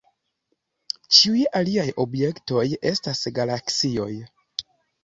[1.17, 4.11] Ĉiuj aliaj objektoj, estas galaksioj.